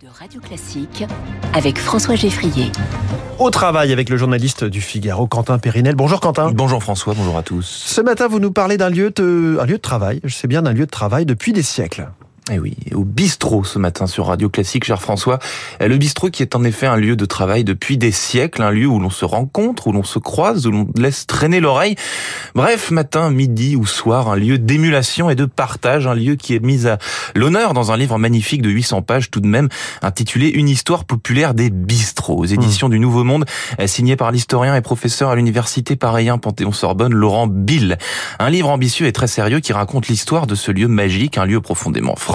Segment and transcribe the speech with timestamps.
[0.00, 1.04] de Radio Classique
[1.52, 2.72] avec François Geffrier.
[3.38, 5.94] Au travail avec le journaliste du Figaro, Quentin Périnel.
[5.94, 6.50] Bonjour Quentin.
[6.52, 7.66] Bonjour François, bonjour à tous.
[7.66, 10.62] Ce matin, vous nous parlez d'un lieu, de, un lieu de travail, je sais bien
[10.62, 12.08] d'un lieu de travail depuis des siècles.
[12.52, 15.38] Eh oui, au bistrot ce matin sur Radio Classique, cher François.
[15.80, 18.70] Euh, le bistrot qui est en effet un lieu de travail depuis des siècles, un
[18.70, 21.96] lieu où l'on se rencontre, où l'on se croise, où l'on laisse traîner l'oreille.
[22.54, 26.62] Bref, matin, midi ou soir, un lieu d'émulation et de partage, un lieu qui est
[26.62, 26.98] mis à
[27.34, 29.70] l'honneur dans un livre magnifique de 800 pages tout de même,
[30.02, 33.46] intitulé Une histoire populaire des bistrots, aux éditions du Nouveau Monde,
[33.80, 37.96] euh, signé par l'historien et professeur à l'université Paris Panthéon-Sorbonne, Laurent Bill.
[38.38, 41.62] Un livre ambitieux et très sérieux qui raconte l'histoire de ce lieu magique, un lieu
[41.62, 42.33] profondément français,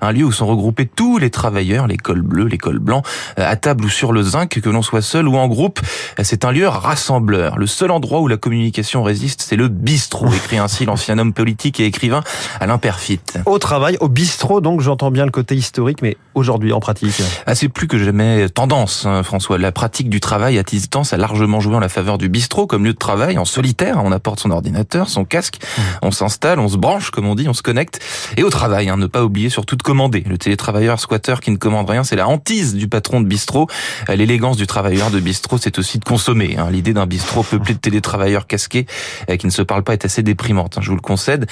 [0.00, 3.04] un lieu où sont regroupés tous les travailleurs, les cols bleus, les cols blancs,
[3.38, 5.80] euh, à table ou sur le zinc, que l'on soit seul ou en groupe.
[6.18, 7.58] Euh, C'est un lieu rassembleur.
[7.58, 11.80] Le seul endroit où la communication résiste, c'est le bistrot, écrit ainsi l'ancien homme politique
[11.80, 12.22] et écrivain
[12.60, 13.20] Alain Perfit.
[13.46, 17.22] Au travail, au bistrot, donc j'entends bien le côté historique, mais aujourd'hui en pratique.
[17.46, 19.58] Ah, c'est plus que jamais tendance, hein, François.
[19.58, 22.84] La pratique du travail à distance a largement joué en la faveur du bistrot comme
[22.84, 24.00] lieu de travail, en solitaire?
[24.04, 25.58] On apporte son ordinateur, son casque,
[26.02, 28.00] on s'installe, on se branche, comme on dit, on se connecte.
[28.36, 30.24] Et au travail, hein, ne pas oublier surtout de commander.
[30.26, 33.66] Le télétravailleur squatteur qui ne commande rien, c'est la hantise du patron de bistrot.
[34.08, 36.56] Euh, L'élégance du travailleur de bistrot, c'est aussi de consommer.
[36.58, 36.68] hein.
[36.70, 38.86] L'idée d'un bistrot peuplé de télétravailleurs casqués
[39.30, 41.46] euh, qui ne se parlent pas est assez déprimante, hein, je vous le concède.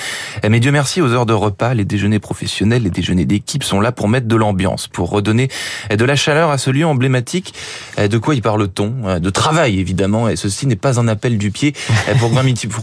[0.44, 3.80] Euh, Mais Dieu merci, aux heures de repas, les déjeuners professionnels, les déjeuners d'équipe sont
[3.80, 5.48] là pour mettre de l'ambiance, pour redonner
[5.90, 7.54] de la chaleur à ce lieu emblématique.
[7.98, 9.18] De quoi y parle-t-on?
[9.18, 11.74] De travail, évidemment, et ceci n'est pas un appel du pied
[12.18, 12.30] pour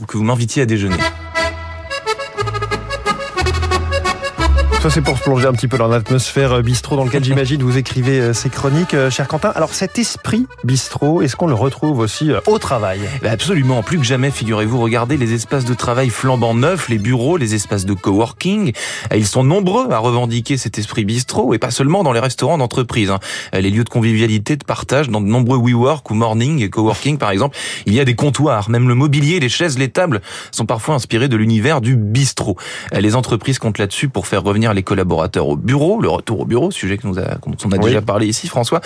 [0.08, 0.98] que vous m'invitiez à déjeuner.
[4.88, 7.62] Ça, c'est pour se plonger un petit peu dans l'atmosphère euh, bistrot dans lequel j'imagine
[7.62, 9.52] vous écrivez euh, ces chroniques, euh, cher Quentin.
[9.54, 13.02] Alors, cet esprit bistrot, est-ce qu'on le retrouve aussi au travail?
[13.22, 17.36] Bah, Absolument, plus que jamais, figurez-vous, regardez les espaces de travail flambant neufs, les bureaux,
[17.36, 18.72] les espaces de coworking.
[19.14, 23.10] Ils sont nombreux à revendiquer cet esprit bistrot, et pas seulement dans les restaurants d'entreprise.
[23.10, 23.20] hein.
[23.52, 27.58] Les lieux de convivialité, de partage, dans de nombreux WeWork ou Morning Coworking, par exemple,
[27.88, 28.70] il y a des comptoirs.
[28.70, 30.22] Même le mobilier, les chaises, les tables
[30.52, 32.56] sont parfois inspirés de l'univers du bistrot.
[32.94, 36.72] Les entreprises comptent là-dessus pour faire revenir les collaborateurs au bureau, le retour au bureau,
[36.72, 37.86] sujet que nous a, dont on a Oui.
[37.86, 38.80] déjà parlé ici, François.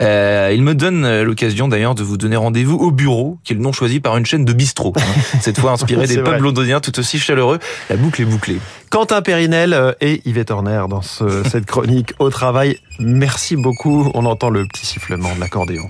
[0.00, 3.56] Euh, il me donne euh, l'occasion d'ailleurs de vous donner rendez-vous au bureau, qui est
[3.56, 4.92] le nom choisi par une chaîne de bistrot.
[4.96, 5.00] hein.
[5.40, 7.58] Cette fois inspiré C'est des peuples londoniens tout aussi chaleureux.
[7.90, 8.58] La boucle est bouclée.
[8.90, 12.78] Quentin Périnel euh, et Yvette Horner dans ce- cette chronique au travail.
[13.00, 14.10] Merci beaucoup.
[14.14, 15.88] On entend le petit sifflement de l'accordéon.